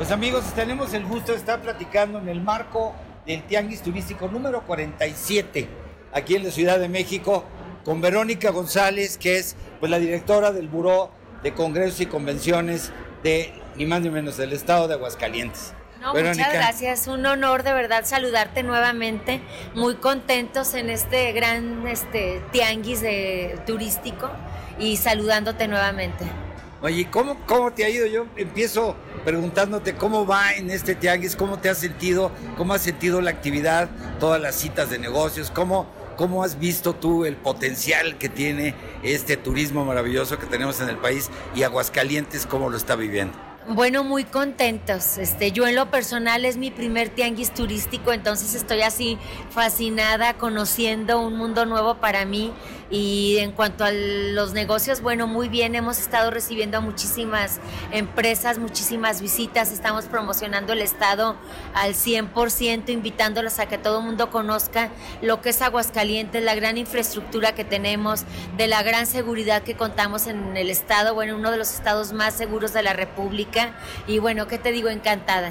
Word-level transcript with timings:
Pues 0.00 0.12
amigos, 0.12 0.44
tenemos 0.54 0.94
el 0.94 1.04
gusto 1.04 1.32
de 1.32 1.36
estar 1.36 1.60
platicando 1.60 2.20
en 2.20 2.30
el 2.30 2.40
marco 2.40 2.94
del 3.26 3.42
Tianguis 3.42 3.82
Turístico 3.82 4.28
número 4.28 4.62
47, 4.62 5.68
aquí 6.14 6.36
en 6.36 6.44
la 6.44 6.50
Ciudad 6.50 6.78
de 6.78 6.88
México, 6.88 7.44
con 7.84 8.00
Verónica 8.00 8.50
González, 8.50 9.18
que 9.18 9.36
es 9.36 9.56
pues, 9.78 9.90
la 9.90 9.98
directora 9.98 10.52
del 10.52 10.68
Buró 10.68 11.10
de 11.42 11.52
Congresos 11.52 12.00
y 12.00 12.06
Convenciones 12.06 12.92
de 13.22 13.52
ni 13.76 13.84
más 13.84 14.00
ni 14.00 14.08
menos 14.08 14.38
del 14.38 14.54
Estado 14.54 14.88
de 14.88 14.94
Aguascalientes. 14.94 15.74
No, 16.00 16.14
muchas 16.14 16.50
gracias, 16.50 17.06
un 17.06 17.26
honor 17.26 17.62
de 17.62 17.74
verdad 17.74 18.06
saludarte 18.06 18.62
nuevamente, 18.62 19.42
muy 19.74 19.96
contentos 19.96 20.72
en 20.72 20.88
este 20.88 21.32
gran 21.32 21.86
este, 21.86 22.40
tianguis 22.52 23.02
de, 23.02 23.60
turístico 23.66 24.30
y 24.78 24.96
saludándote 24.96 25.68
nuevamente. 25.68 26.24
Oye, 26.80 27.06
¿cómo, 27.10 27.36
¿cómo 27.44 27.70
te 27.74 27.84
ha 27.84 27.90
ido? 27.90 28.06
Yo 28.06 28.24
empiezo 28.36 28.96
preguntándote 29.24 29.94
cómo 29.94 30.26
va 30.26 30.52
en 30.54 30.70
este 30.70 30.94
tianguis, 30.94 31.36
cómo 31.36 31.58
te 31.58 31.68
has 31.68 31.78
sentido, 31.78 32.30
cómo 32.56 32.74
has 32.74 32.82
sentido 32.82 33.20
la 33.20 33.30
actividad, 33.30 33.88
todas 34.18 34.40
las 34.40 34.54
citas 34.54 34.90
de 34.90 34.98
negocios, 34.98 35.50
cómo, 35.50 35.86
cómo 36.16 36.44
has 36.44 36.58
visto 36.58 36.94
tú 36.94 37.24
el 37.24 37.36
potencial 37.36 38.18
que 38.18 38.28
tiene 38.28 38.74
este 39.02 39.36
turismo 39.36 39.84
maravilloso 39.84 40.38
que 40.38 40.46
tenemos 40.46 40.80
en 40.80 40.88
el 40.88 40.96
país 40.96 41.30
y 41.54 41.62
Aguascalientes, 41.62 42.46
cómo 42.46 42.70
lo 42.70 42.76
está 42.76 42.96
viviendo. 42.96 43.49
Bueno, 43.68 44.04
muy 44.04 44.24
contentos. 44.24 45.18
Este, 45.18 45.52
yo 45.52 45.66
en 45.66 45.74
lo 45.74 45.90
personal 45.90 46.46
es 46.46 46.56
mi 46.56 46.70
primer 46.70 47.10
tianguis 47.10 47.52
turístico, 47.52 48.12
entonces 48.12 48.54
estoy 48.54 48.80
así 48.80 49.18
fascinada, 49.50 50.34
conociendo 50.34 51.20
un 51.20 51.36
mundo 51.36 51.66
nuevo 51.66 51.96
para 51.96 52.24
mí. 52.24 52.52
Y 52.90 53.36
en 53.38 53.52
cuanto 53.52 53.84
a 53.84 53.92
los 53.92 54.52
negocios, 54.52 55.00
bueno, 55.00 55.28
muy 55.28 55.48
bien, 55.48 55.76
hemos 55.76 56.00
estado 56.00 56.30
recibiendo 56.32 56.78
a 56.78 56.80
muchísimas 56.80 57.60
empresas, 57.92 58.58
muchísimas 58.58 59.20
visitas, 59.22 59.70
estamos 59.70 60.06
promocionando 60.06 60.72
el 60.72 60.80
estado 60.80 61.36
al 61.72 61.94
100%, 61.94 62.88
invitándolos 62.88 63.60
a 63.60 63.66
que 63.66 63.78
todo 63.78 64.00
el 64.00 64.06
mundo 64.06 64.30
conozca 64.30 64.88
lo 65.22 65.40
que 65.40 65.50
es 65.50 65.62
Aguascalientes, 65.62 66.42
la 66.42 66.56
gran 66.56 66.78
infraestructura 66.78 67.54
que 67.54 67.64
tenemos, 67.64 68.24
de 68.56 68.66
la 68.66 68.82
gran 68.82 69.06
seguridad 69.06 69.62
que 69.62 69.76
contamos 69.76 70.26
en 70.26 70.56
el 70.56 70.68
estado, 70.68 71.14
bueno, 71.14 71.36
uno 71.36 71.52
de 71.52 71.58
los 71.58 71.72
estados 71.72 72.12
más 72.12 72.34
seguros 72.34 72.72
de 72.72 72.82
la 72.82 72.94
República. 72.94 73.49
Y 74.06 74.18
bueno, 74.18 74.46
¿qué 74.46 74.58
te 74.58 74.72
digo? 74.72 74.88
Encantada. 74.88 75.50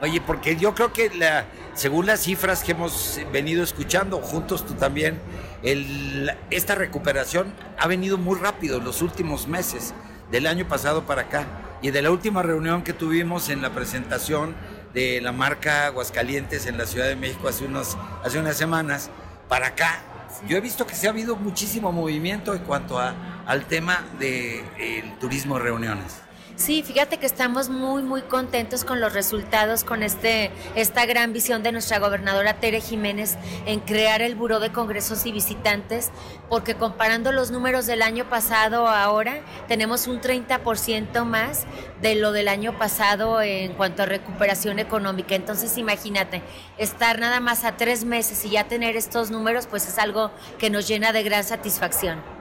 Oye, 0.00 0.20
porque 0.20 0.56
yo 0.56 0.74
creo 0.74 0.92
que 0.92 1.10
la, 1.10 1.44
según 1.74 2.06
las 2.06 2.20
cifras 2.20 2.62
que 2.62 2.72
hemos 2.72 3.20
venido 3.32 3.62
escuchando, 3.62 4.18
juntos 4.18 4.64
tú 4.64 4.74
también, 4.74 5.20
el, 5.62 6.30
esta 6.48 6.74
recuperación 6.74 7.52
ha 7.78 7.86
venido 7.86 8.16
muy 8.16 8.38
rápido 8.38 8.78
en 8.78 8.84
los 8.84 9.02
últimos 9.02 9.46
meses, 9.46 9.92
del 10.30 10.46
año 10.46 10.66
pasado 10.66 11.04
para 11.04 11.22
acá. 11.22 11.46
Y 11.82 11.90
de 11.90 12.02
la 12.02 12.10
última 12.10 12.42
reunión 12.42 12.82
que 12.82 12.92
tuvimos 12.92 13.48
en 13.48 13.62
la 13.62 13.70
presentación 13.70 14.54
de 14.94 15.20
la 15.20 15.32
marca 15.32 15.86
Aguascalientes 15.86 16.66
en 16.66 16.76
la 16.78 16.86
Ciudad 16.86 17.06
de 17.06 17.16
México 17.16 17.48
hace, 17.48 17.64
unos, 17.64 17.96
hace 18.24 18.38
unas 18.38 18.56
semanas, 18.56 19.10
para 19.48 19.68
acá, 19.68 20.00
yo 20.48 20.56
he 20.56 20.60
visto 20.60 20.86
que 20.86 20.94
se 20.94 21.06
ha 21.06 21.10
habido 21.10 21.36
muchísimo 21.36 21.92
movimiento 21.92 22.54
en 22.54 22.60
cuanto 22.60 22.98
a, 22.98 23.14
al 23.46 23.66
tema 23.66 24.04
del 24.18 24.64
de, 24.78 25.14
turismo 25.20 25.58
de 25.58 25.64
reuniones. 25.64 26.22
Sí, 26.60 26.82
fíjate 26.82 27.16
que 27.16 27.24
estamos 27.24 27.70
muy, 27.70 28.02
muy 28.02 28.20
contentos 28.20 28.84
con 28.84 29.00
los 29.00 29.14
resultados, 29.14 29.82
con 29.82 30.02
este, 30.02 30.50
esta 30.74 31.06
gran 31.06 31.32
visión 31.32 31.62
de 31.62 31.72
nuestra 31.72 31.98
gobernadora 31.98 32.60
Tere 32.60 32.82
Jiménez 32.82 33.38
en 33.64 33.80
crear 33.80 34.20
el 34.20 34.34
Buró 34.34 34.60
de 34.60 34.70
Congresos 34.70 35.24
y 35.24 35.32
Visitantes, 35.32 36.10
porque 36.50 36.74
comparando 36.74 37.32
los 37.32 37.50
números 37.50 37.86
del 37.86 38.02
año 38.02 38.28
pasado 38.28 38.86
a 38.88 39.04
ahora, 39.04 39.40
tenemos 39.68 40.06
un 40.06 40.20
30% 40.20 41.24
más 41.24 41.64
de 42.02 42.16
lo 42.16 42.30
del 42.30 42.46
año 42.46 42.76
pasado 42.76 43.40
en 43.40 43.72
cuanto 43.72 44.02
a 44.02 44.06
recuperación 44.06 44.78
económica. 44.78 45.34
Entonces, 45.34 45.78
imagínate, 45.78 46.42
estar 46.76 47.20
nada 47.20 47.40
más 47.40 47.64
a 47.64 47.78
tres 47.78 48.04
meses 48.04 48.44
y 48.44 48.50
ya 48.50 48.68
tener 48.68 48.98
estos 48.98 49.30
números, 49.30 49.66
pues 49.66 49.88
es 49.88 49.96
algo 49.96 50.30
que 50.58 50.68
nos 50.68 50.86
llena 50.86 51.14
de 51.14 51.22
gran 51.22 51.42
satisfacción. 51.42 52.39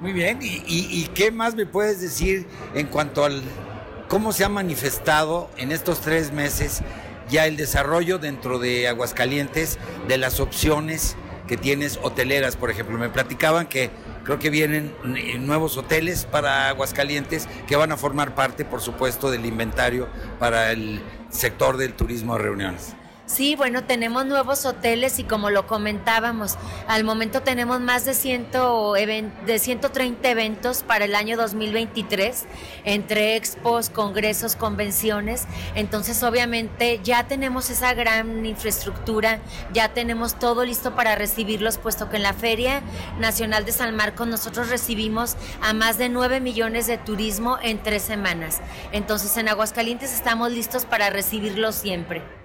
Muy 0.00 0.12
bien, 0.12 0.38
¿Y, 0.40 1.06
qué 1.14 1.32
más 1.32 1.56
me 1.56 1.66
puedes 1.66 2.00
decir 2.00 2.46
en 2.74 2.86
cuanto 2.86 3.24
al 3.24 3.42
cómo 4.08 4.32
se 4.32 4.44
ha 4.44 4.48
manifestado 4.48 5.50
en 5.56 5.72
estos 5.72 6.00
tres 6.00 6.32
meses 6.32 6.82
ya 7.28 7.46
el 7.46 7.56
desarrollo 7.56 8.18
dentro 8.18 8.60
de 8.60 8.86
Aguascalientes 8.86 9.76
de 10.06 10.16
las 10.16 10.38
opciones 10.38 11.16
que 11.48 11.56
tienes 11.56 11.98
hoteleras, 12.02 12.56
por 12.56 12.70
ejemplo? 12.70 12.96
Me 12.96 13.08
platicaban 13.08 13.66
que 13.66 13.90
creo 14.22 14.38
que 14.38 14.50
vienen 14.50 14.94
nuevos 15.40 15.76
hoteles 15.76 16.26
para 16.26 16.68
Aguascalientes 16.68 17.48
que 17.66 17.74
van 17.74 17.90
a 17.90 17.96
formar 17.96 18.36
parte, 18.36 18.64
por 18.64 18.80
supuesto, 18.80 19.32
del 19.32 19.46
inventario 19.46 20.08
para 20.38 20.70
el 20.70 21.02
sector 21.28 21.76
del 21.76 21.94
turismo 21.94 22.36
de 22.36 22.42
reuniones. 22.44 22.94
Sí, 23.28 23.56
bueno, 23.56 23.84
tenemos 23.84 24.24
nuevos 24.24 24.64
hoteles 24.64 25.18
y 25.18 25.24
como 25.24 25.50
lo 25.50 25.66
comentábamos, 25.66 26.56
al 26.86 27.04
momento 27.04 27.42
tenemos 27.42 27.78
más 27.78 28.06
de, 28.06 28.14
100 28.14 28.48
de 29.44 29.58
130 29.58 30.30
eventos 30.30 30.82
para 30.82 31.04
el 31.04 31.14
año 31.14 31.36
2023, 31.36 32.46
entre 32.84 33.36
expos, 33.36 33.90
congresos, 33.90 34.56
convenciones. 34.56 35.44
Entonces, 35.74 36.22
obviamente, 36.22 37.00
ya 37.04 37.28
tenemos 37.28 37.68
esa 37.68 37.92
gran 37.92 38.46
infraestructura, 38.46 39.40
ya 39.74 39.92
tenemos 39.92 40.38
todo 40.38 40.64
listo 40.64 40.96
para 40.96 41.14
recibirlos, 41.14 41.76
puesto 41.76 42.08
que 42.08 42.16
en 42.16 42.22
la 42.22 42.32
Feria 42.32 42.80
Nacional 43.20 43.66
de 43.66 43.72
San 43.72 43.94
Marcos 43.94 44.26
nosotros 44.26 44.70
recibimos 44.70 45.36
a 45.60 45.74
más 45.74 45.98
de 45.98 46.08
9 46.08 46.40
millones 46.40 46.86
de 46.86 46.96
turismo 46.96 47.58
en 47.60 47.82
tres 47.82 48.02
semanas. 48.04 48.62
Entonces, 48.90 49.36
en 49.36 49.48
Aguascalientes 49.48 50.14
estamos 50.14 50.50
listos 50.50 50.86
para 50.86 51.10
recibirlos 51.10 51.74
siempre. 51.74 52.37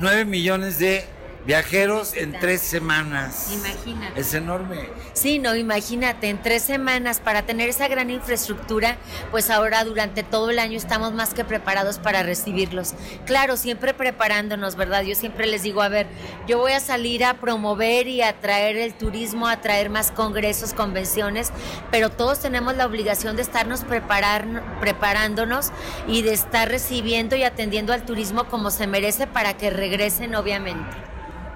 9 0.00 0.24
millones 0.26 0.78
de 0.78 1.04
viajeros 1.44 2.14
en 2.16 2.38
tres 2.38 2.60
semanas. 2.60 3.50
Imagínate. 3.52 4.20
Es 4.20 4.34
enorme. 4.34 4.88
Sí, 5.12 5.38
no, 5.38 5.54
imagínate, 5.56 6.28
en 6.28 6.40
tres 6.40 6.62
semanas 6.62 7.20
para 7.20 7.42
tener 7.42 7.68
esa 7.68 7.88
gran 7.88 8.10
infraestructura, 8.10 8.96
pues 9.30 9.50
ahora 9.50 9.84
durante 9.84 10.22
todo 10.22 10.50
el 10.50 10.58
año 10.58 10.76
estamos 10.76 11.12
más 11.12 11.34
que 11.34 11.44
preparados 11.44 11.98
para 11.98 12.22
recibirlos. 12.22 12.94
Claro, 13.26 13.56
siempre 13.56 13.94
preparándonos, 13.94 14.76
¿verdad? 14.76 15.02
Yo 15.02 15.14
siempre 15.14 15.46
les 15.46 15.62
digo, 15.62 15.82
a 15.82 15.88
ver, 15.88 16.06
yo 16.46 16.58
voy 16.58 16.72
a 16.72 16.80
salir 16.80 17.24
a 17.24 17.34
promover 17.34 18.06
y 18.06 18.22
a 18.22 18.40
traer 18.40 18.76
el 18.76 18.94
turismo, 18.94 19.48
a 19.48 19.60
traer 19.60 19.90
más 19.90 20.12
congresos, 20.12 20.74
convenciones, 20.74 21.52
pero 21.90 22.10
todos 22.10 22.40
tenemos 22.40 22.76
la 22.76 22.86
obligación 22.86 23.36
de 23.36 23.42
estarnos 23.42 23.84
preparar, 23.84 24.62
preparándonos 24.80 25.72
y 26.06 26.22
de 26.22 26.32
estar 26.32 26.68
recibiendo 26.68 27.36
y 27.36 27.44
atendiendo 27.44 27.92
al 27.92 28.04
turismo 28.04 28.44
como 28.44 28.70
se 28.70 28.86
merece 28.86 29.26
para 29.26 29.56
que 29.56 29.70
regresen, 29.70 30.34
obviamente. 30.34 31.11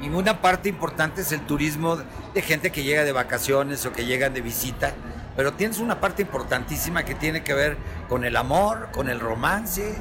Y 0.06 0.08
una 0.08 0.40
parte 0.40 0.68
importante 0.68 1.22
es 1.22 1.32
el 1.32 1.40
turismo 1.40 1.98
de 2.32 2.42
gente 2.42 2.70
que 2.70 2.84
llega 2.84 3.02
de 3.02 3.10
vacaciones 3.10 3.84
o 3.86 3.92
que 3.92 4.04
llegan 4.04 4.34
de 4.34 4.40
visita, 4.40 4.94
pero 5.36 5.52
tienes 5.52 5.78
una 5.78 6.00
parte 6.00 6.22
importantísima 6.22 7.04
que 7.04 7.14
tiene 7.14 7.44
que 7.44 7.52
ver 7.52 7.76
con 8.08 8.24
el 8.24 8.36
amor, 8.36 8.88
con 8.92 9.10
el 9.10 9.20
romance. 9.20 9.94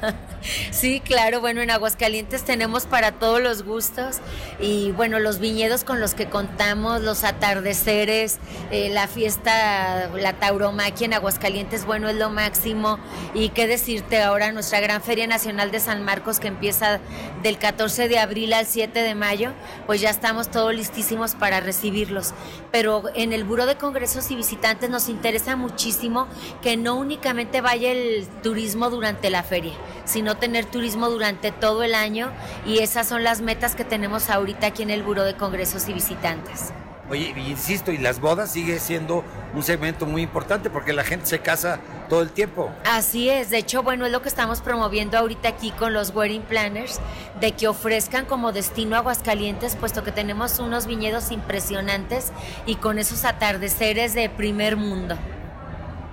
sí, 0.70 1.00
claro, 1.00 1.40
bueno, 1.40 1.60
en 1.60 1.70
Aguascalientes 1.70 2.44
tenemos 2.44 2.86
para 2.86 3.12
todos 3.12 3.42
los 3.42 3.64
gustos 3.64 4.18
y 4.60 4.92
bueno, 4.92 5.18
los 5.18 5.40
viñedos 5.40 5.82
con 5.82 6.00
los 6.00 6.14
que 6.14 6.26
contamos, 6.26 7.02
los 7.02 7.24
atardeceres, 7.24 8.38
eh, 8.70 8.88
la 8.90 9.08
fiesta, 9.08 10.10
la 10.14 10.34
tauromaquia 10.34 11.06
en 11.06 11.14
Aguascalientes, 11.14 11.84
bueno, 11.84 12.08
es 12.08 12.16
lo 12.16 12.30
máximo. 12.30 13.00
Y 13.34 13.48
qué 13.48 13.66
decirte 13.66 14.22
ahora, 14.22 14.52
nuestra 14.52 14.78
gran 14.78 15.02
Feria 15.02 15.26
Nacional 15.26 15.72
de 15.72 15.80
San 15.80 16.04
Marcos 16.04 16.38
que 16.38 16.48
empieza 16.48 17.00
del 17.42 17.58
14 17.58 18.08
de 18.08 18.18
abril 18.20 18.52
al 18.52 18.66
7 18.66 19.02
de 19.02 19.14
mayo, 19.16 19.50
pues 19.86 20.00
ya 20.00 20.10
estamos 20.10 20.50
todos 20.50 20.72
listísimos 20.72 21.34
para 21.34 21.60
recibirlos. 21.60 22.32
Pero 22.70 23.04
en 23.14 23.32
el 23.32 23.42
Buró 23.42 23.66
de 23.66 23.76
Congresos 23.76 24.30
y 24.30 24.36
Visitantes 24.36 24.67
nos 24.88 25.08
interesa 25.08 25.56
muchísimo 25.56 26.26
que 26.62 26.76
no 26.76 26.96
únicamente 26.96 27.60
vaya 27.60 27.90
el 27.90 28.26
turismo 28.42 28.90
durante 28.90 29.30
la 29.30 29.42
feria, 29.42 29.72
sino 30.04 30.36
tener 30.36 30.64
turismo 30.64 31.08
durante 31.08 31.52
todo 31.52 31.82
el 31.82 31.94
año 31.94 32.30
y 32.66 32.78
esas 32.78 33.08
son 33.08 33.24
las 33.24 33.40
metas 33.40 33.74
que 33.74 33.84
tenemos 33.84 34.30
ahorita 34.30 34.68
aquí 34.68 34.82
en 34.82 34.90
el 34.90 35.02
Buró 35.02 35.24
de 35.24 35.34
Congresos 35.34 35.88
y 35.88 35.92
Visitantes. 35.92 36.72
Oye, 37.10 37.32
insisto, 37.36 37.90
y 37.90 37.96
las 37.96 38.20
bodas 38.20 38.52
sigue 38.52 38.78
siendo 38.78 39.24
un 39.54 39.62
segmento 39.62 40.04
muy 40.04 40.20
importante 40.20 40.68
porque 40.68 40.92
la 40.92 41.04
gente 41.04 41.24
se 41.24 41.38
casa 41.38 41.80
todo 42.10 42.20
el 42.20 42.30
tiempo. 42.30 42.70
Así 42.84 43.30
es, 43.30 43.48
de 43.48 43.58
hecho, 43.58 43.82
bueno, 43.82 44.04
es 44.04 44.12
lo 44.12 44.20
que 44.20 44.28
estamos 44.28 44.60
promoviendo 44.60 45.16
ahorita 45.16 45.48
aquí 45.48 45.70
con 45.70 45.94
los 45.94 46.14
wedding 46.14 46.42
planners, 46.42 47.00
de 47.40 47.52
que 47.52 47.66
ofrezcan 47.66 48.26
como 48.26 48.52
destino 48.52 48.94
Aguascalientes, 48.96 49.74
puesto 49.76 50.04
que 50.04 50.12
tenemos 50.12 50.58
unos 50.58 50.86
viñedos 50.86 51.30
impresionantes 51.30 52.30
y 52.66 52.76
con 52.76 52.98
esos 52.98 53.24
atardeceres 53.24 54.12
de 54.12 54.28
primer 54.28 54.76
mundo. 54.76 55.16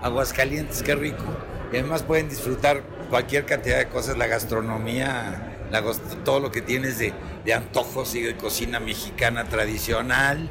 Aguascalientes, 0.02 0.82
qué 0.82 0.96
rico. 0.96 1.26
Y 1.74 1.78
además 1.78 2.04
pueden 2.04 2.30
disfrutar 2.30 2.84
cualquier 3.10 3.46
cantidad 3.46 3.80
de 3.80 3.90
cosas, 3.90 4.18
la 4.18 4.28
gastronomía, 4.28 5.58
todo 6.24 6.40
lo 6.40 6.52
que 6.52 6.62
tienes 6.62 7.00
de, 7.00 7.14
de 7.44 7.54
antojos 7.54 8.16
y 8.16 8.22
de 8.22 8.38
cocina 8.38 8.80
mexicana 8.80 9.44
tradicional 9.44 10.50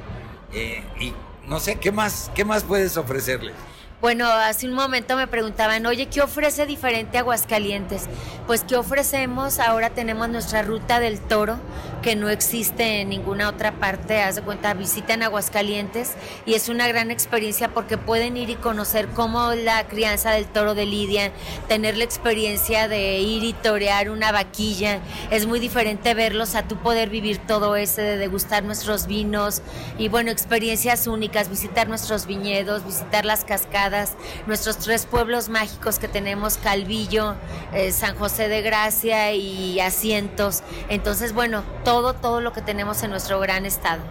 eh, 0.55 0.83
y 1.01 1.13
no 1.49 1.61
sé, 1.61 1.77
¿qué 1.77 1.93
más, 1.93 2.31
qué 2.35 2.45
más 2.45 2.65
puedes 2.65 2.97
ofrecerle? 2.97 3.53
Bueno, 4.01 4.27
hace 4.27 4.69
un 4.69 4.75
momento 4.75 5.17
me 5.17 5.27
preguntaban, 5.27 5.87
oye, 5.87 6.07
¿qué 6.07 6.21
ofrece 6.21 6.67
diferente 6.67 7.17
Aguascalientes? 7.17 8.05
Pues, 8.47 8.63
¿qué 8.63 8.77
ofrecemos? 8.77 9.59
Ahora 9.59 9.91
tenemos 9.91 10.29
nuestra 10.29 10.61
ruta 10.61 11.01
del 11.01 11.21
toro, 11.21 11.57
que 12.05 12.17
no 12.17 12.29
existe 12.29 13.01
en 13.01 13.09
ninguna 13.09 13.49
otra 13.49 13.73
parte. 13.73 14.21
Haz 14.21 14.35
de 14.35 14.43
cuenta, 14.43 14.75
visitan 14.75 15.23
Aguascalientes 15.23 16.13
y 16.45 16.53
es 16.53 16.69
una 16.69 16.87
gran 16.87 17.11
experiencia 17.11 17.73
porque 17.73 17.97
pueden 17.97 18.37
ir 18.37 18.51
y 18.51 18.57
conocer 18.57 19.09
cómo 19.09 19.55
la 19.55 19.87
crianza 19.87 20.33
del 20.33 20.45
toro 20.45 20.75
de 20.75 20.85
Lidia, 20.85 21.33
tener 21.67 21.97
la 21.97 22.05
experiencia 22.05 22.89
de 22.89 23.21
ir 23.21 23.43
y 23.43 23.55
torear 23.55 24.11
una 24.11 24.33
vaquilla. 24.33 25.01
Es 25.31 25.47
muy 25.47 25.61
diferente 25.61 26.13
verlos 26.13 26.55
a 26.57 26.69
tú 26.69 26.77
poder 26.77 27.09
vivir 27.09 27.39
todo 27.39 27.75
ese, 27.75 28.03
de 28.03 28.17
degustar 28.19 28.65
nuestros 28.65 29.07
vinos 29.07 29.63
y, 29.97 30.09
bueno, 30.09 30.31
experiencias 30.31 31.07
únicas, 31.07 31.49
visitar 31.49 31.89
nuestros 31.89 32.27
viñedos, 32.27 32.85
visitar 32.85 33.25
las 33.25 33.47
cascadas 33.47 34.13
nuestros 34.47 34.77
tres 34.77 35.07
pueblos 35.07 35.49
mágicos 35.49 35.99
que 35.99 36.09
tenemos, 36.09 36.59
Calvillo, 36.59 37.35
eh, 37.73 37.93
San 37.93 38.15
José 38.17 38.49
de 38.49 38.61
Gracia 38.61 39.33
y 39.33 39.81
Asientos. 39.81 40.63
Entonces, 40.91 41.33
bueno, 41.33 41.65
todo, 41.83 41.94
todo 42.03 42.41
lo 42.41 42.53
que 42.53 42.61
tenemos 42.61 43.03
en 43.03 43.11
nuestro 43.11 43.39
gran 43.41 43.67
estado. 43.67 44.03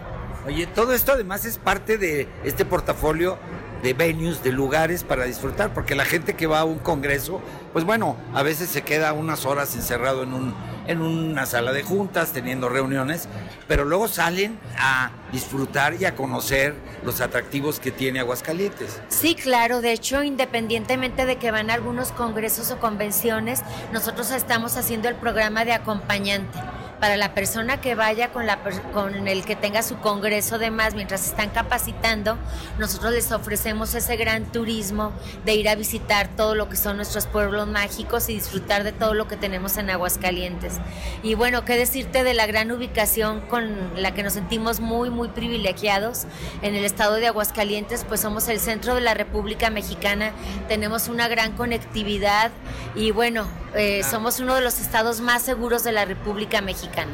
Oye, 0.46 0.66
todo 0.66 0.92
esto 0.92 1.12
además 1.12 1.44
es 1.44 1.58
parte 1.58 1.96
de 1.96 2.28
este 2.44 2.64
portafolio 2.64 3.38
de 3.82 3.92
venues, 3.92 4.42
de 4.42 4.50
lugares 4.50 5.04
para 5.04 5.24
disfrutar, 5.24 5.74
porque 5.74 5.94
la 5.94 6.06
gente 6.06 6.34
que 6.34 6.46
va 6.46 6.60
a 6.60 6.64
un 6.64 6.78
congreso, 6.78 7.42
pues 7.74 7.84
bueno, 7.84 8.16
a 8.32 8.42
veces 8.42 8.70
se 8.70 8.82
queda 8.82 9.12
unas 9.12 9.44
horas 9.44 9.74
encerrado 9.74 10.22
en, 10.22 10.32
un, 10.32 10.54
en 10.86 11.02
una 11.02 11.44
sala 11.44 11.72
de 11.72 11.82
juntas, 11.82 12.32
teniendo 12.32 12.70
reuniones, 12.70 13.28
pero 13.68 13.84
luego 13.84 14.08
salen 14.08 14.58
a 14.78 15.10
disfrutar 15.32 15.94
y 16.00 16.06
a 16.06 16.14
conocer 16.14 16.74
los 17.04 17.20
atractivos 17.20 17.78
que 17.78 17.90
tiene 17.90 18.20
Aguascalientes. 18.20 19.00
Sí, 19.08 19.34
claro, 19.34 19.82
de 19.82 19.92
hecho, 19.92 20.22
independientemente 20.22 21.26
de 21.26 21.36
que 21.36 21.50
van 21.50 21.70
a 21.70 21.74
algunos 21.74 22.10
congresos 22.12 22.70
o 22.70 22.78
convenciones, 22.78 23.62
nosotros 23.92 24.30
estamos 24.30 24.78
haciendo 24.78 25.10
el 25.10 25.16
programa 25.16 25.66
de 25.66 25.72
acompañante 25.72 26.58
para 27.04 27.18
la 27.18 27.34
persona 27.34 27.82
que 27.82 27.94
vaya 27.94 28.32
con, 28.32 28.46
la, 28.46 28.60
con 28.94 29.28
el 29.28 29.44
que 29.44 29.56
tenga 29.56 29.82
su 29.82 29.98
congreso 29.98 30.58
de 30.58 30.70
más 30.70 30.94
mientras 30.94 31.26
están 31.26 31.50
capacitando, 31.50 32.38
nosotros 32.78 33.12
les 33.12 33.30
ofrecemos 33.30 33.94
ese 33.94 34.16
gran 34.16 34.50
turismo 34.50 35.12
de 35.44 35.54
ir 35.54 35.68
a 35.68 35.74
visitar 35.74 36.28
todo 36.34 36.54
lo 36.54 36.70
que 36.70 36.76
son 36.76 36.96
nuestros 36.96 37.26
pueblos 37.26 37.68
mágicos 37.68 38.30
y 38.30 38.34
disfrutar 38.36 38.84
de 38.84 38.92
todo 38.92 39.12
lo 39.12 39.28
que 39.28 39.36
tenemos 39.36 39.76
en 39.76 39.90
Aguascalientes. 39.90 40.78
Y 41.22 41.34
bueno, 41.34 41.66
qué 41.66 41.76
decirte 41.76 42.24
de 42.24 42.32
la 42.32 42.46
gran 42.46 42.72
ubicación 42.72 43.42
con 43.42 44.00
la 44.00 44.14
que 44.14 44.22
nos 44.22 44.32
sentimos 44.32 44.80
muy, 44.80 45.10
muy 45.10 45.28
privilegiados 45.28 46.24
en 46.62 46.74
el 46.74 46.86
estado 46.86 47.16
de 47.16 47.26
Aguascalientes, 47.26 48.06
pues 48.08 48.22
somos 48.22 48.48
el 48.48 48.58
centro 48.58 48.94
de 48.94 49.02
la 49.02 49.12
República 49.12 49.68
Mexicana, 49.68 50.32
tenemos 50.68 51.08
una 51.08 51.28
gran 51.28 51.52
conectividad 51.52 52.50
y 52.94 53.10
bueno, 53.10 53.46
eh, 53.74 54.02
somos 54.02 54.40
uno 54.40 54.54
de 54.54 54.60
los 54.60 54.80
estados 54.80 55.20
más 55.20 55.42
seguros 55.42 55.84
de 55.84 55.92
la 55.92 56.04
República 56.04 56.60
Mexicana. 56.60 57.12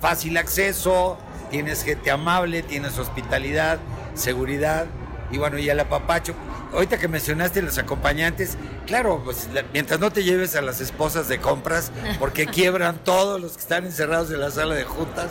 Fácil 0.00 0.36
acceso, 0.36 1.18
tienes 1.50 1.82
gente 1.82 2.10
amable, 2.10 2.62
tienes 2.62 2.98
hospitalidad, 2.98 3.78
seguridad 4.14 4.86
y 5.30 5.38
bueno, 5.38 5.58
y 5.58 5.68
el 5.68 5.80
apapacho. 5.80 6.34
Ahorita 6.72 6.98
que 6.98 7.08
mencionaste 7.08 7.62
los 7.62 7.78
acompañantes, 7.78 8.58
claro, 8.86 9.22
pues 9.24 9.48
mientras 9.72 9.98
no 9.98 10.10
te 10.10 10.24
lleves 10.24 10.56
a 10.56 10.62
las 10.62 10.80
esposas 10.80 11.28
de 11.28 11.38
compras, 11.38 11.90
porque 12.18 12.46
quiebran 12.46 12.98
todos 12.98 13.40
los 13.40 13.52
que 13.52 13.60
están 13.60 13.86
encerrados 13.86 14.30
en 14.30 14.40
la 14.40 14.50
sala 14.50 14.74
de 14.74 14.84
juntas. 14.84 15.30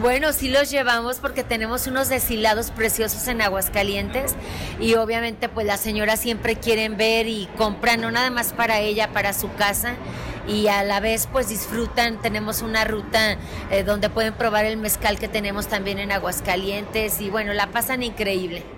Bueno, 0.00 0.32
sí 0.32 0.48
los 0.48 0.70
llevamos 0.70 1.18
porque 1.18 1.44
tenemos 1.44 1.86
unos 1.86 2.08
deshilados 2.08 2.70
preciosos 2.70 3.26
en 3.28 3.42
Aguascalientes 3.42 4.34
y 4.80 4.94
obviamente 4.94 5.48
pues 5.48 5.66
las 5.66 5.80
señoras 5.80 6.20
siempre 6.20 6.56
quieren 6.56 6.96
ver 6.96 7.26
y 7.26 7.48
compran 7.56 8.00
no 8.00 8.10
nada 8.10 8.30
más 8.30 8.52
para 8.52 8.80
ella, 8.80 9.12
para 9.12 9.32
su 9.32 9.52
casa 9.54 9.94
y 10.48 10.68
a 10.68 10.84
la 10.84 11.00
vez 11.00 11.28
pues 11.30 11.48
disfrutan, 11.48 12.20
tenemos 12.22 12.62
una 12.62 12.84
ruta 12.84 13.36
eh, 13.70 13.82
donde 13.82 14.08
pueden 14.08 14.34
probar 14.34 14.64
el 14.64 14.76
mezcal 14.76 15.18
que 15.18 15.28
tenemos 15.28 15.66
también 15.66 15.98
en 15.98 16.12
Aguascalientes 16.12 17.20
y 17.20 17.30
bueno, 17.30 17.52
la 17.52 17.68
pasan 17.68 18.02
increíble. 18.02 18.75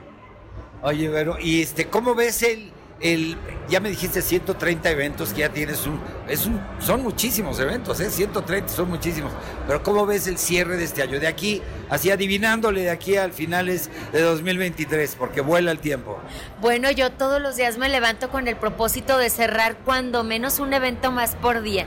Oye, 0.82 1.10
pero, 1.10 1.36
¿y 1.40 1.62
este, 1.62 1.86
cómo 1.88 2.14
ves 2.14 2.42
el, 2.42 2.70
el, 3.00 3.36
ya 3.68 3.80
me 3.80 3.90
dijiste 3.90 4.22
130 4.22 4.90
eventos 4.90 5.32
que 5.32 5.40
ya 5.40 5.48
tienes 5.48 5.86
un, 5.86 6.00
es 6.28 6.46
un, 6.46 6.60
son 6.78 7.02
muchísimos 7.02 7.58
eventos, 7.58 7.98
¿eh? 8.00 8.10
130 8.10 8.68
son 8.68 8.88
muchísimos, 8.88 9.32
pero 9.66 9.82
¿cómo 9.82 10.06
ves 10.06 10.28
el 10.28 10.38
cierre 10.38 10.76
de 10.76 10.84
este 10.84 11.02
año? 11.02 11.18
De 11.18 11.26
aquí, 11.26 11.62
así 11.90 12.10
adivinándole 12.10 12.82
de 12.82 12.90
aquí 12.90 13.16
al 13.16 13.32
finales 13.32 13.90
de 14.12 14.20
2023, 14.20 15.16
porque 15.18 15.40
vuela 15.40 15.72
el 15.72 15.80
tiempo. 15.80 16.18
Bueno, 16.60 16.90
yo 16.92 17.10
todos 17.10 17.40
los 17.42 17.56
días 17.56 17.76
me 17.76 17.88
levanto 17.88 18.30
con 18.30 18.46
el 18.46 18.56
propósito 18.56 19.18
de 19.18 19.30
cerrar 19.30 19.78
cuando 19.84 20.22
menos 20.22 20.60
un 20.60 20.72
evento 20.74 21.10
más 21.10 21.34
por 21.34 21.62
día 21.62 21.86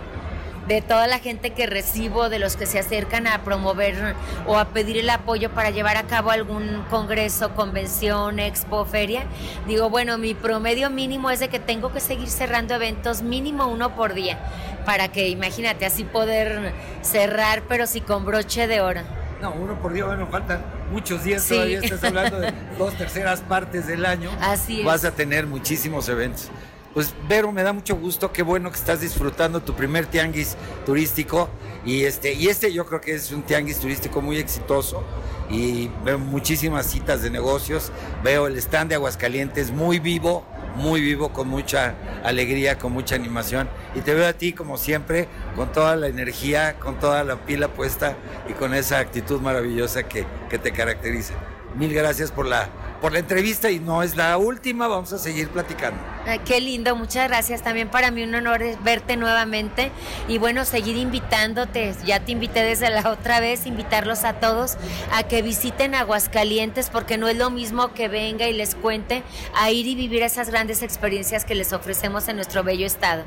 de 0.68 0.82
toda 0.82 1.08
la 1.08 1.20
gente 1.20 1.52
que 1.52 1.66
recibo, 1.66 2.30
de 2.30 2.40
los 2.40 2.56
que 2.56 2.66
se 2.66 2.80
acercan 2.80 3.28
a 3.28 3.44
promover 3.44 4.16
o 4.48 4.58
a 4.58 4.66
pedir 4.66 4.98
el 4.98 5.10
apoyo 5.10 5.52
para 5.52 5.70
llevar 5.70 5.98
a 5.98 6.04
cabo 6.04 6.32
algún 6.32 6.84
congreso, 6.90 7.54
convención, 7.56 8.40
expo, 8.40 8.86
feria, 8.86 9.24
digo, 9.68 9.90
bueno, 9.90 10.18
mi 10.18 10.34
promedio 10.34 10.90
mínimo 10.90 11.30
es 11.30 11.40
de 11.40 11.50
que 11.50 11.60
tengo 11.60 11.92
que 11.92 12.00
seguir 12.00 12.30
cerrando 12.30 12.76
eventos 12.76 13.22
mínimo 13.22 13.68
uno 13.68 13.96
por 13.96 14.14
día, 14.14 14.40
para 14.86 15.10
que 15.10 15.30
imagínate 15.30 15.86
así 15.86 16.04
poder 16.04 16.74
cerrar, 17.02 17.64
pero 17.68 17.88
sí 17.88 18.02
con 18.02 18.26
broche 18.26 18.68
de 18.68 18.82
oro. 18.82 19.02
No, 19.42 19.52
uno 19.54 19.80
por 19.82 19.92
día, 19.92 20.06
bueno, 20.06 20.28
faltan 20.28 20.64
muchos 20.92 21.24
días, 21.24 21.48
todavía 21.48 21.80
estás 21.80 22.04
hablando 22.04 22.40
de 22.40 22.54
dos 22.78 22.94
terceras 22.94 23.42
partes 23.42 23.88
del 23.88 24.06
año. 24.06 24.30
Así 24.40 24.82
es. 24.82 24.86
Vas 24.86 25.04
a 25.04 25.12
tener 25.12 25.48
muchísimos 25.48 26.08
eventos. 26.10 26.52
Pues 26.94 27.14
Vero, 27.30 27.54
me 27.54 27.64
da 27.64 27.72
mucho 27.72 27.96
gusto, 27.96 28.34
qué 28.34 28.44
bueno 28.44 28.70
que 28.70 28.76
estás 28.76 29.00
disfrutando 29.00 29.62
tu 29.62 29.74
primer 29.74 30.08
tianguis 30.08 30.58
turístico. 30.86 31.48
Y 31.86 32.04
este 32.04 32.34
y 32.34 32.50
este 32.50 32.74
yo 32.74 32.86
creo 32.86 33.00
que 33.00 33.16
es 33.16 33.32
un 33.32 33.44
tianguis 33.44 33.80
turístico 33.80 34.22
muy 34.22 34.38
exitoso. 34.38 35.02
Y 35.50 35.90
veo 36.04 36.20
muchísimas 36.20 36.86
citas 36.88 37.22
de 37.24 37.30
negocios, 37.30 37.94
veo 38.24 38.48
el 38.48 38.58
stand 38.58 38.90
de 38.90 38.96
Aguascalientes 38.96 39.72
muy 39.72 40.00
vivo, 40.00 40.46
muy 40.76 41.00
vivo 41.00 41.32
con 41.32 41.48
mucha 41.48 41.96
alegría, 42.26 42.78
con 42.78 42.92
mucha 42.92 43.16
animación. 43.16 43.70
Y 43.96 44.02
te 44.02 44.14
veo 44.14 44.28
a 44.28 44.34
ti 44.34 44.52
como 44.52 44.78
siempre 44.78 45.30
con 45.56 45.72
toda 45.72 45.96
la 45.96 46.08
energía, 46.08 46.78
con 46.78 47.00
toda 47.00 47.24
la 47.24 47.38
pila 47.38 47.70
puesta 47.70 48.18
y 48.50 48.54
con 48.54 48.74
esa 48.74 49.00
actitud 49.00 49.40
maravillosa 49.40 50.04
que, 50.04 50.26
que 50.50 50.58
te 50.58 50.74
caracteriza. 50.74 51.36
Mil 51.78 51.94
gracias 51.94 52.32
por 52.32 52.48
la 52.48 52.68
por 53.02 53.12
la 53.12 53.20
entrevista 53.20 53.72
y 53.72 53.80
no 53.80 54.04
es 54.04 54.16
la 54.16 54.38
última, 54.38 54.88
vamos 54.88 55.12
a 55.12 55.18
seguir 55.18 55.50
platicando. 55.50 56.00
qué 56.46 56.62
lindo, 56.62 56.96
muchas 56.96 57.28
gracias. 57.28 57.64
También 57.64 57.90
para 57.90 58.12
mí 58.12 58.24
un 58.24 58.36
honor 58.36 58.62
verte 58.84 59.18
nuevamente 59.18 59.92
y 60.28 60.38
bueno, 60.38 60.64
seguir 60.66 60.96
invitándote. 60.98 61.96
Ya 62.06 62.24
te 62.24 62.32
invité 62.32 62.64
desde 62.64 62.90
la 62.92 63.10
otra 63.10 63.40
vez, 63.40 63.66
invitarlos 63.66 64.24
a 64.24 64.34
todos 64.34 64.78
a 65.12 65.24
que 65.24 65.42
visiten 65.42 65.96
Aguascalientes 65.96 66.90
porque 66.90 67.18
no 67.18 67.28
es 67.28 67.38
lo 67.38 67.50
mismo 67.50 67.94
que 67.94 68.08
venga 68.08 68.48
y 68.48 68.54
les 68.54 68.76
cuente 68.76 69.24
a 69.56 69.72
ir 69.72 69.88
y 69.88 69.96
vivir 69.96 70.22
esas 70.22 70.52
grandes 70.52 70.84
experiencias 70.84 71.44
que 71.44 71.56
les 71.56 71.74
ofrecemos 71.74 72.28
en 72.28 72.36
nuestro 72.36 72.64
bello 72.64 72.86
estado. 72.86 73.24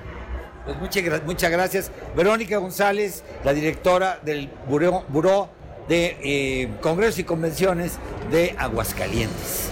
Pues 0.65 0.79
muchas, 0.79 1.25
muchas 1.25 1.51
gracias. 1.51 1.93
Verónica 2.17 2.57
González, 2.57 3.23
la 3.45 3.53
directora 3.53 4.19
del 4.23 4.51
Buró, 4.67 5.51
de 5.89 6.17
eh, 6.23 6.69
Congresos 6.81 7.19
y 7.19 7.25
Convenciones 7.25 7.99
de 8.31 8.55
Aguascalientes. 8.59 9.71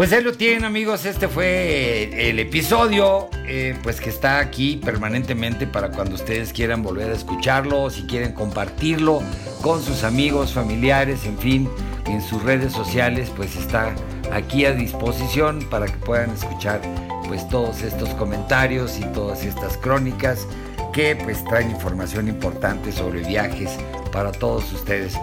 Pues 0.00 0.14
ahí 0.14 0.22
lo 0.22 0.32
tienen 0.32 0.64
amigos, 0.64 1.04
este 1.04 1.28
fue 1.28 2.30
el 2.30 2.38
episodio, 2.38 3.28
eh, 3.46 3.76
pues 3.82 4.00
que 4.00 4.08
está 4.08 4.38
aquí 4.38 4.80
permanentemente 4.82 5.66
para 5.66 5.90
cuando 5.90 6.14
ustedes 6.14 6.54
quieran 6.54 6.82
volver 6.82 7.10
a 7.10 7.14
escucharlo, 7.14 7.90
si 7.90 8.04
quieren 8.04 8.32
compartirlo 8.32 9.20
con 9.60 9.82
sus 9.82 10.02
amigos, 10.02 10.54
familiares, 10.54 11.26
en 11.26 11.36
fin, 11.36 11.68
en 12.06 12.22
sus 12.22 12.42
redes 12.42 12.72
sociales, 12.72 13.30
pues 13.36 13.56
está 13.56 13.94
aquí 14.32 14.64
a 14.64 14.72
disposición 14.72 15.68
para 15.68 15.84
que 15.84 15.98
puedan 15.98 16.30
escuchar 16.30 16.80
pues 17.30 17.48
todos 17.48 17.82
estos 17.82 18.08
comentarios 18.14 18.98
y 18.98 19.04
todas 19.12 19.44
estas 19.44 19.76
crónicas 19.76 20.48
que 20.92 21.14
pues 21.14 21.44
traen 21.44 21.70
información 21.70 22.26
importante 22.26 22.90
sobre 22.90 23.22
viajes 23.22 23.70
para 24.10 24.32
todos 24.32 24.72
ustedes. 24.72 25.14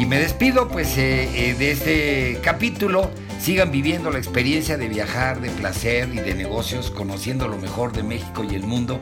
Y 0.00 0.06
me 0.06 0.18
despido 0.18 0.66
pues 0.66 0.96
eh, 0.96 1.28
eh, 1.50 1.52
de 1.52 1.72
este 1.72 2.40
capítulo. 2.42 3.10
Sigan 3.38 3.70
viviendo 3.70 4.10
la 4.10 4.16
experiencia 4.16 4.78
de 4.78 4.88
viajar, 4.88 5.42
de 5.42 5.50
placer 5.50 6.08
y 6.08 6.20
de 6.20 6.32
negocios, 6.32 6.90
conociendo 6.90 7.48
lo 7.48 7.58
mejor 7.58 7.92
de 7.92 8.02
México 8.02 8.42
y 8.42 8.54
el 8.54 8.62
mundo. 8.62 8.98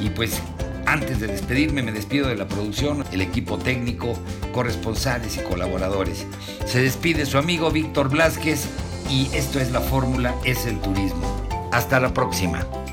Y 0.00 0.08
pues 0.08 0.40
antes 0.86 1.20
de 1.20 1.26
despedirme, 1.26 1.82
me 1.82 1.92
despido 1.92 2.28
de 2.28 2.36
la 2.36 2.48
producción, 2.48 3.04
el 3.12 3.20
equipo 3.20 3.58
técnico, 3.58 4.14
corresponsales 4.54 5.36
y 5.36 5.40
colaboradores. 5.40 6.24
Se 6.64 6.80
despide 6.80 7.26
su 7.26 7.36
amigo 7.36 7.70
Víctor 7.70 8.08
Blázquez 8.08 8.68
y 9.10 9.28
esto 9.34 9.60
es 9.60 9.70
la 9.70 9.82
fórmula, 9.82 10.34
es 10.46 10.64
el 10.64 10.80
turismo. 10.80 11.53
Hasta 11.74 11.98
la 11.98 12.14
próxima. 12.14 12.83